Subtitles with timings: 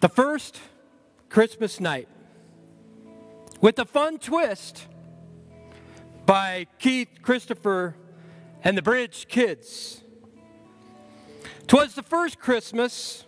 [0.00, 0.58] The first
[1.28, 2.08] Christmas night
[3.60, 4.86] with a fun twist
[6.24, 7.94] by Keith Christopher
[8.64, 10.02] and the Bridge Kids.
[11.66, 13.26] Twas the first Christmas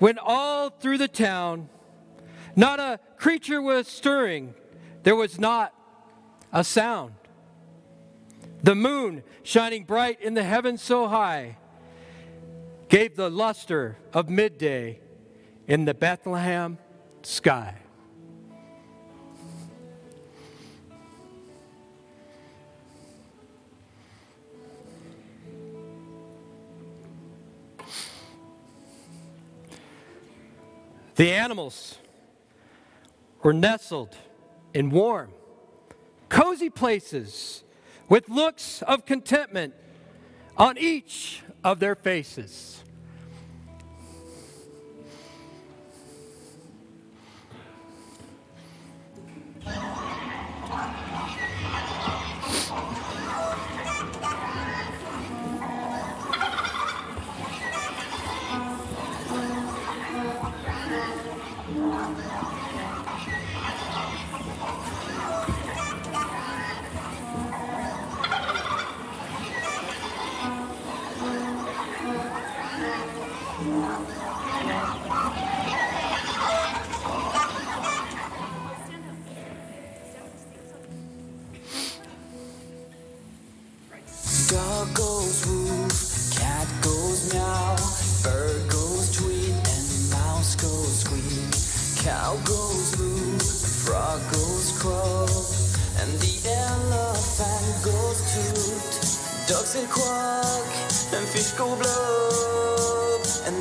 [0.00, 1.68] when all through the town
[2.56, 4.54] not a creature was stirring,
[5.04, 5.72] there was not
[6.52, 7.14] a sound.
[8.64, 11.56] The moon, shining bright in the heavens so high,
[12.88, 14.98] gave the luster of midday
[15.66, 16.78] in the Bethlehem
[17.22, 17.76] sky.
[31.16, 31.98] The animals
[33.42, 34.16] were nestled
[34.74, 35.30] in warm,
[36.28, 37.62] cozy places
[38.08, 39.74] with looks of contentment
[40.56, 42.83] on each of their faces.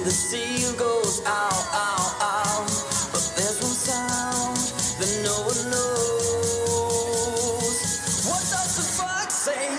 [0.03, 1.21] The seal goes.
[3.11, 4.57] But there's one sound
[4.99, 6.23] that no one knows.
[8.27, 9.69] What does the fox say?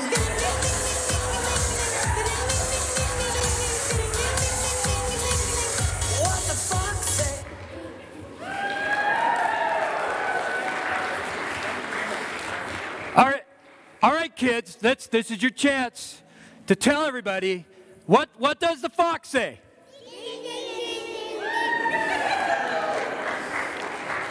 [13.16, 13.44] All right,
[14.02, 14.76] all right, kids.
[14.76, 16.22] That's, this is your chance
[16.66, 17.66] to tell everybody
[18.06, 19.60] what, what does the fox say?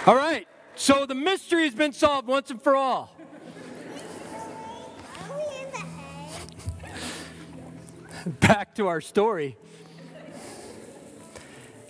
[0.06, 3.16] All right, so the mystery has been solved once and for all.
[8.42, 9.56] Back to our story.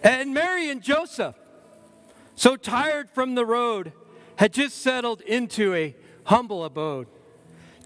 [0.03, 1.35] And Mary and Joseph,
[2.35, 3.93] so tired from the road,
[4.35, 5.95] had just settled into a
[6.25, 7.07] humble abode.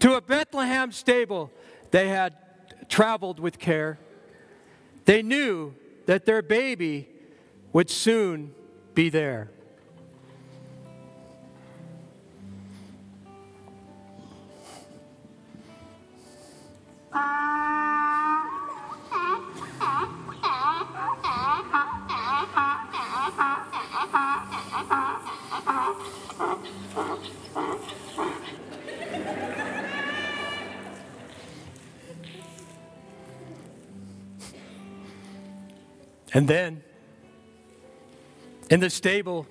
[0.00, 1.50] To a Bethlehem stable
[1.90, 2.34] they had
[2.90, 3.98] traveled with care.
[5.06, 5.74] They knew
[6.04, 7.08] that their baby
[7.72, 8.54] would soon
[8.92, 9.52] be there.
[36.34, 36.82] And then,
[38.70, 39.46] in the stable,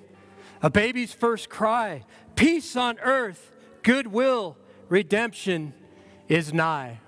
[0.62, 2.04] a baby's first cry
[2.34, 3.50] Peace on earth,
[3.82, 4.56] goodwill,
[4.88, 5.74] redemption
[6.28, 7.00] is nigh.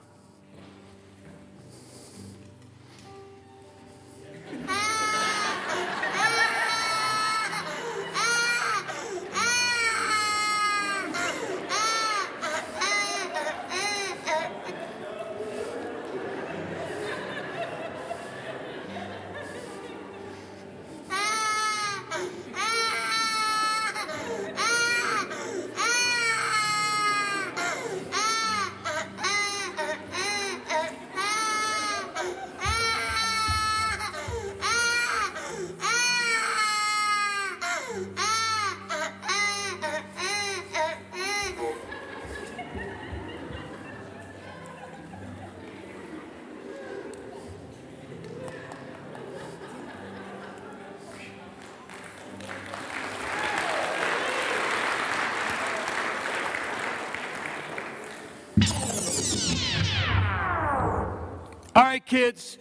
[61.75, 62.58] All right, kids.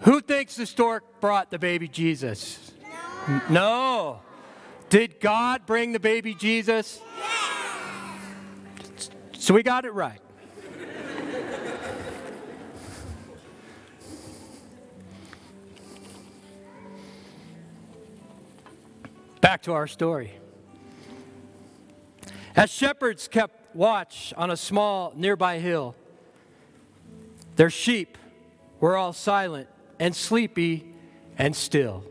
[0.00, 2.72] Who thinks the stork brought the baby Jesus?
[3.28, 3.40] No.
[3.50, 4.20] no.
[4.90, 7.00] Did God bring the baby Jesus?
[7.18, 9.10] Yes.
[9.32, 10.20] So we got it right.
[19.40, 20.38] Back to our story.
[22.54, 25.94] As shepherds kept watch on a small nearby hill,
[27.58, 28.16] their sheep
[28.78, 29.68] were all silent
[29.98, 30.94] and sleepy
[31.36, 32.04] and still.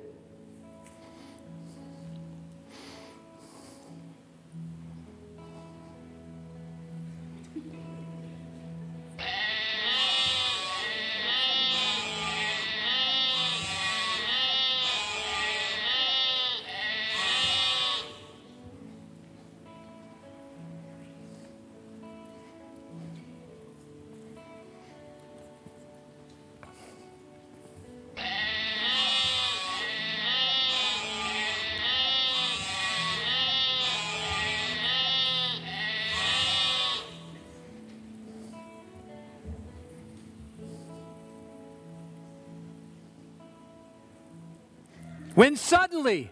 [45.38, 46.32] When suddenly,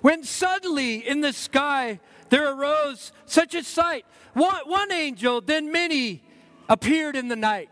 [0.00, 2.00] when suddenly in the sky
[2.30, 6.22] there arose such a sight, one, one angel, then many
[6.66, 7.68] appeared in the night.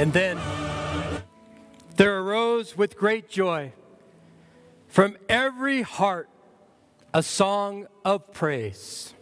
[0.00, 0.38] And then
[1.96, 3.74] there arose with great joy
[4.88, 6.30] from every heart
[7.12, 9.12] a song of praise.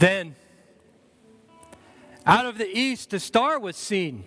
[0.00, 0.34] Then,
[2.24, 4.24] out of the east, a star was seen,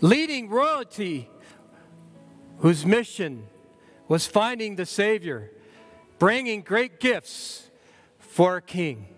[0.00, 1.28] leading royalty,
[2.60, 3.46] whose mission
[4.08, 5.52] was finding the Savior,
[6.18, 7.70] bringing great gifts
[8.18, 9.08] for a king.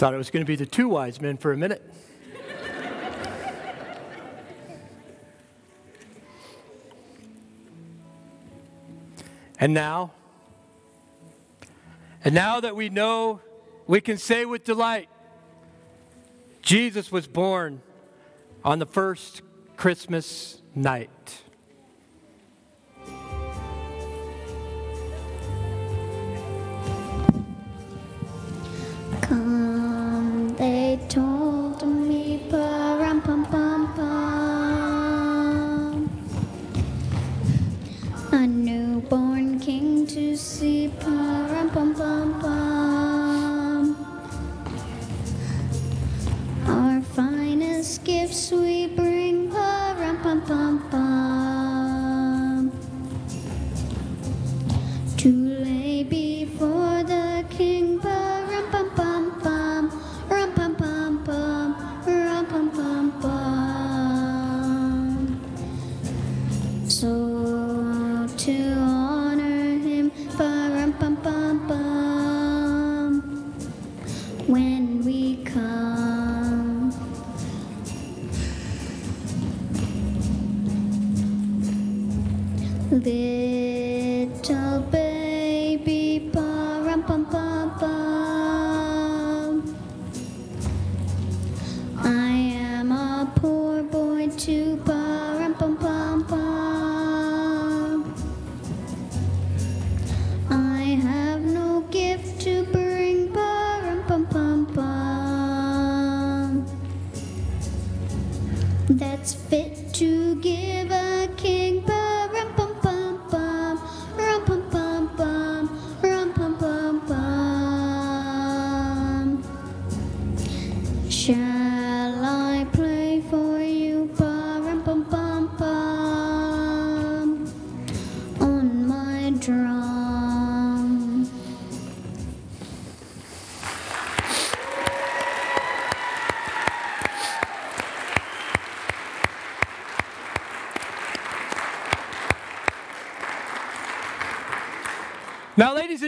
[0.00, 1.82] Thought it was going to be the two wise men for a minute.
[9.58, 10.12] and now,
[12.24, 13.42] and now that we know,
[13.86, 15.10] we can say with delight,
[16.62, 17.82] Jesus was born
[18.64, 19.42] on the first
[19.76, 21.42] Christmas night.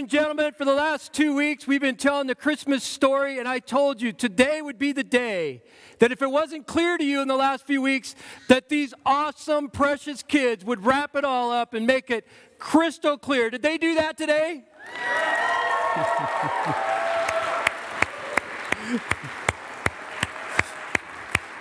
[0.02, 3.60] And gentlemen, for the last two weeks, we've been telling the Christmas story, and I
[3.60, 5.62] told you today would be the day
[6.00, 8.16] that if it wasn't clear to you in the last few weeks,
[8.48, 12.26] that these awesome, precious kids would wrap it all up and make it
[12.58, 13.48] crystal clear.
[13.48, 14.64] Did they do that today?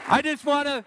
[0.09, 0.83] I just want to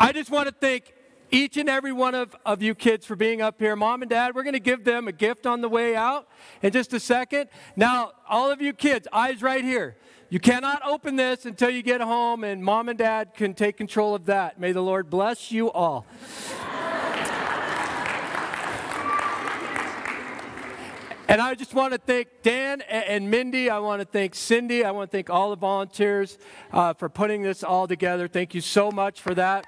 [0.00, 0.92] I just want to thank
[1.32, 3.74] each and every one of, of you kids for being up here.
[3.74, 6.28] Mom and dad, we're going to give them a gift on the way out
[6.60, 7.48] in just a second.
[7.74, 9.96] Now, all of you kids, eyes right here.
[10.28, 14.14] You cannot open this until you get home, and mom and dad can take control
[14.14, 14.60] of that.
[14.60, 16.06] May the Lord bless you all.
[21.28, 23.70] And I just want to thank Dan and Mindy.
[23.70, 24.84] I want to thank Cindy.
[24.84, 26.36] I want to thank all the volunteers
[26.72, 28.28] uh, for putting this all together.
[28.28, 29.64] Thank you so much for that.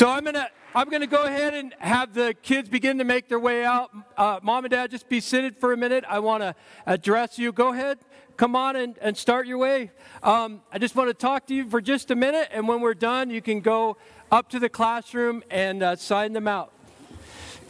[0.00, 3.38] So I'm gonna I'm gonna go ahead and have the kids begin to make their
[3.38, 3.90] way out.
[4.16, 6.04] Uh, Mom and Dad, just be seated for a minute.
[6.08, 6.54] I want to
[6.86, 7.52] address you.
[7.52, 7.98] Go ahead,
[8.38, 9.90] come on and, and start your way.
[10.22, 12.94] Um, I just want to talk to you for just a minute, and when we're
[12.94, 13.98] done, you can go
[14.32, 16.72] up to the classroom and uh, sign them out.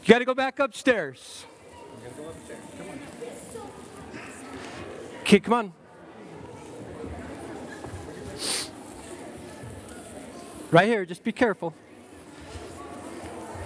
[0.05, 1.47] You got to go back upstairs.
[5.23, 5.73] Okay, come on.
[10.71, 11.75] Right here, just be careful.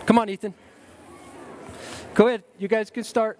[0.06, 0.54] Come on, Ethan.
[2.14, 2.44] Go ahead.
[2.58, 3.38] You guys can start.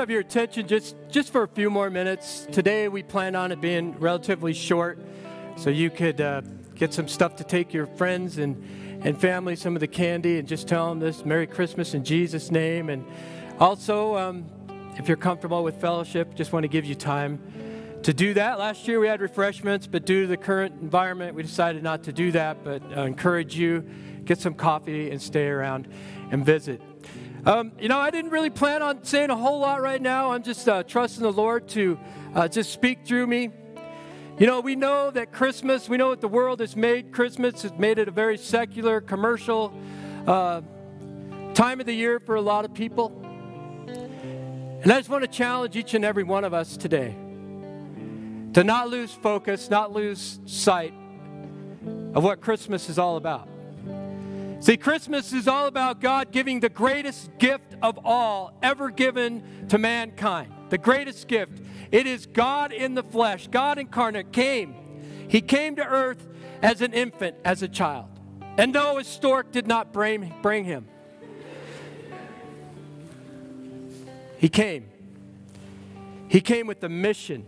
[0.00, 2.46] Have your attention just, just for a few more minutes.
[2.50, 4.98] Today we plan on it being relatively short,
[5.58, 6.40] so you could uh,
[6.74, 8.56] get some stuff to take your friends and,
[9.04, 12.50] and family, some of the candy, and just tell them this Merry Christmas in Jesus'
[12.50, 12.88] name.
[12.88, 13.04] And
[13.58, 14.46] also, um,
[14.96, 17.38] if you're comfortable with fellowship, just want to give you time
[18.02, 18.58] to do that.
[18.58, 22.12] Last year we had refreshments, but due to the current environment, we decided not to
[22.14, 22.64] do that.
[22.64, 23.84] But I encourage you,
[24.24, 25.88] get some coffee and stay around
[26.30, 26.80] and visit.
[27.46, 30.32] Um, you know, I didn't really plan on saying a whole lot right now.
[30.32, 31.98] I'm just uh, trusting the Lord to
[32.34, 33.50] uh, just speak through me.
[34.38, 37.72] You know, we know that Christmas, we know what the world has made Christmas, has
[37.72, 39.72] made it a very secular, commercial
[40.26, 40.60] uh,
[41.54, 43.10] time of the year for a lot of people.
[43.86, 47.14] And I just want to challenge each and every one of us today
[48.52, 50.92] to not lose focus, not lose sight
[52.14, 53.48] of what Christmas is all about.
[54.60, 59.78] See, Christmas is all about God giving the greatest gift of all ever given to
[59.78, 60.52] mankind.
[60.68, 61.62] The greatest gift.
[61.90, 63.48] It is God in the flesh.
[63.48, 64.74] God incarnate came.
[65.28, 66.26] He came to earth
[66.62, 68.08] as an infant, as a child.
[68.58, 70.86] And no, a stork did not bring, bring him.
[74.36, 74.90] He came.
[76.28, 77.46] He came with a mission.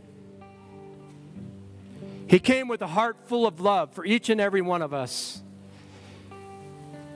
[2.27, 5.43] He came with a heart full of love for each and every one of us.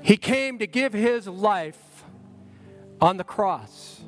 [0.06, 2.04] He came to give his life
[3.00, 4.00] on the cross.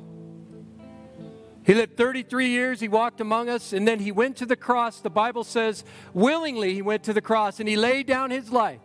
[1.65, 5.01] He lived 33 years, he walked among us, and then he went to the cross.
[5.01, 8.79] The Bible says, willingly, he went to the cross and he laid down his life.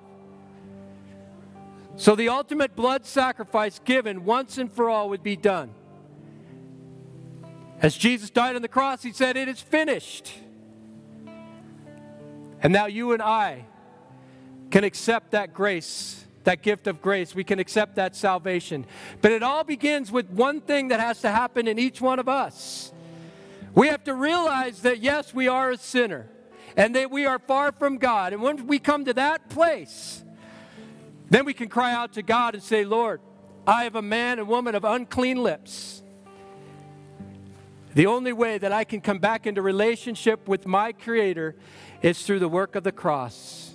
[1.95, 5.73] So the ultimate blood sacrifice given once and for all would be done.
[7.81, 10.33] As Jesus died on the cross, he said, It is finished.
[12.61, 13.67] And now you and I
[14.73, 17.35] can accept that grace, that gift of grace.
[17.35, 18.87] We can accept that salvation.
[19.21, 22.29] But it all begins with one thing that has to happen in each one of
[22.29, 22.93] us.
[23.75, 26.29] We have to realize that, yes, we are a sinner
[26.77, 28.33] and that we are far from God.
[28.33, 30.23] And when we come to that place,
[31.31, 33.21] then we can cry out to God and say, Lord,
[33.67, 36.03] I have a man and woman of unclean lips.
[37.95, 41.55] The only way that I can come back into relationship with my Creator
[42.03, 43.74] is through the work of the cross.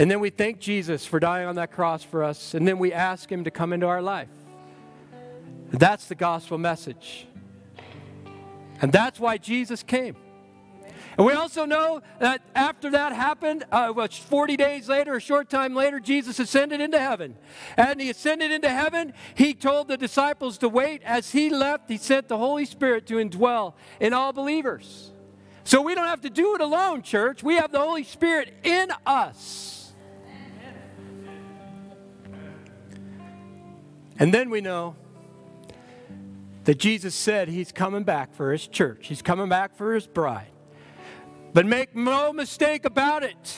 [0.00, 2.90] And then we thank Jesus for dying on that cross for us, and then we
[2.90, 4.30] ask Him to come into our life.
[5.72, 7.26] That's the gospel message.
[8.80, 10.16] And that's why Jesus came.
[11.18, 15.74] And we also know that after that happened, uh, 40 days later, a short time
[15.74, 17.36] later, Jesus ascended into heaven.
[17.76, 19.12] And he ascended into heaven.
[19.34, 21.02] He told the disciples to wait.
[21.04, 25.10] As he left, he sent the Holy Spirit to indwell in all believers.
[25.64, 27.42] So we don't have to do it alone, church.
[27.42, 29.79] We have the Holy Spirit in us.
[34.20, 34.96] And then we know
[36.64, 40.52] that Jesus said he's coming back for his church, he's coming back for his bride.
[41.52, 43.56] But make no mistake about it.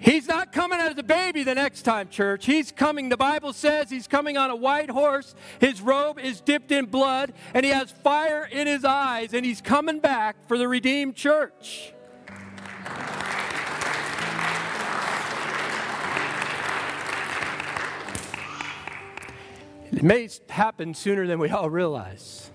[0.00, 2.44] He's not coming as a baby the next time, church.
[2.44, 5.34] He's coming, the Bible says, he's coming on a white horse.
[5.60, 9.62] His robe is dipped in blood, and he has fire in his eyes, and he's
[9.62, 11.94] coming back for the redeemed church.
[19.96, 22.50] It may happen sooner than we all realize.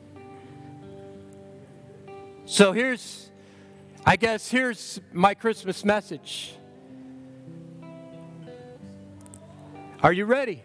[2.43, 3.31] So here's
[4.05, 6.53] I guess here's my Christmas message.
[10.03, 10.63] Are you ready?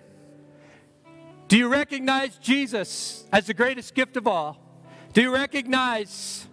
[1.46, 4.58] Do you recognize Jesus as the greatest gift of all?
[5.12, 6.48] Do you recognize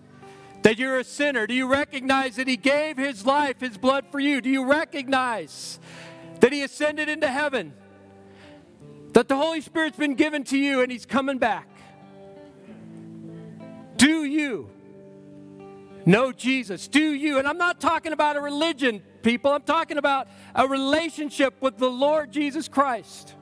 [0.62, 1.48] that you're a sinner?
[1.48, 4.40] Do you recognize that He gave His life, His blood for you?
[4.40, 5.80] Do you recognize
[6.42, 7.74] that He ascended into heaven?
[9.14, 11.68] That the Holy Spirit's been given to you and He's coming back?
[13.98, 14.70] Do you
[16.06, 16.88] know Jesus?
[16.88, 17.38] Do you?
[17.38, 19.52] And I'm not talking about a religion, people.
[19.52, 23.36] I'm talking about a relationship with the Lord Jesus Christ.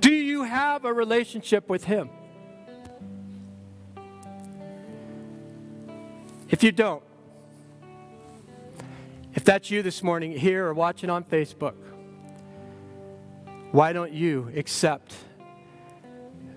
[0.00, 2.10] Do you have a relationship with Him?
[6.50, 7.02] If you don't,
[9.34, 11.74] if that's you this morning here or watching on Facebook,
[13.74, 15.16] why don't you accept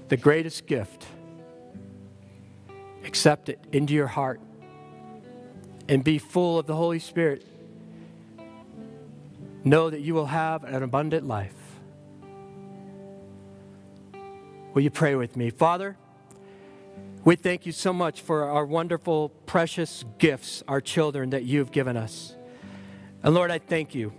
[0.07, 1.03] the greatest gift?
[3.03, 4.39] Accept it into your heart
[5.89, 7.43] and be full of the Holy Spirit,
[9.63, 11.55] know that you will have an abundant life.
[14.75, 15.49] Will you pray with me?
[15.49, 15.97] Father,
[17.25, 21.97] we thank you so much for our wonderful, precious gifts, our children that you've given
[21.97, 22.35] us.
[23.23, 24.13] And Lord, I thank you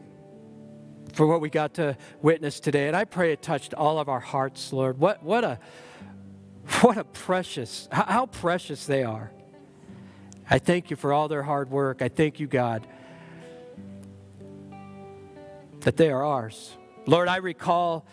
[1.18, 2.86] for what we got to witness today.
[2.86, 5.00] And I pray it touched all of our hearts, Lord.
[5.00, 5.58] What, what, a,
[6.80, 9.32] what a precious, how precious they are.
[10.48, 12.02] I thank you for all their hard work.
[12.02, 12.86] I thank you, God,
[15.80, 16.76] that they are ours.
[17.04, 18.06] Lord, I recall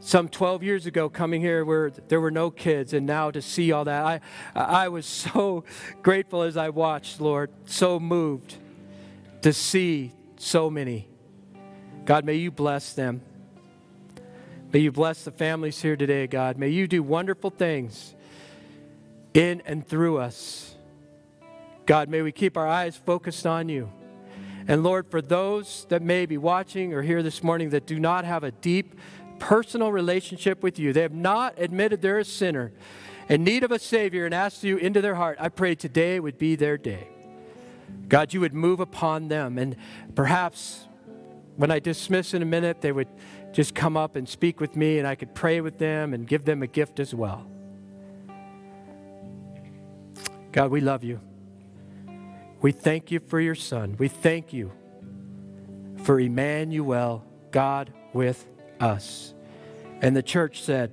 [0.00, 3.72] some 12 years ago coming here where there were no kids and now to see
[3.72, 4.20] all that i
[4.54, 5.64] i was so
[6.02, 8.56] grateful as i watched lord so moved
[9.40, 11.08] to see so many
[12.06, 13.20] god may you bless them
[14.72, 18.14] may you bless the families here today god may you do wonderful things
[19.34, 20.74] in and through us
[21.84, 23.92] god may we keep our eyes focused on you
[24.66, 28.24] and lord for those that may be watching or here this morning that do not
[28.24, 28.94] have a deep
[29.38, 30.92] personal relationship with you.
[30.92, 32.72] They have not admitted they're a sinner
[33.28, 35.38] in need of a Savior and asked you into their heart.
[35.40, 37.08] I pray today would be their day.
[38.08, 39.58] God, you would move upon them.
[39.58, 39.76] And
[40.14, 40.85] perhaps
[41.56, 43.08] when I dismiss in a minute, they would
[43.52, 46.44] just come up and speak with me, and I could pray with them and give
[46.44, 47.46] them a gift as well.
[50.52, 51.20] God, we love you.
[52.62, 53.96] We thank you for your Son.
[53.98, 54.72] We thank you
[56.02, 58.46] for Emmanuel, God with
[58.80, 59.34] us.
[60.00, 60.92] And the church said.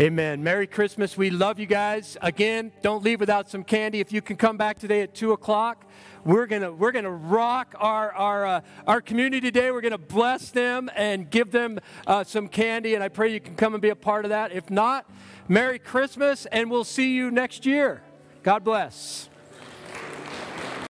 [0.00, 0.42] Amen.
[0.42, 1.18] Merry Christmas.
[1.18, 2.16] We love you guys.
[2.22, 4.00] Again, don't leave without some candy.
[4.00, 5.84] If you can come back today at 2 o'clock,
[6.24, 9.70] we're gonna we're gonna rock our our uh, our community today.
[9.70, 13.54] We're gonna bless them and give them uh, some candy, and I pray you can
[13.54, 14.52] come and be a part of that.
[14.52, 15.04] If not,
[15.46, 18.02] Merry Christmas, and we'll see you next year.
[18.42, 19.28] God bless.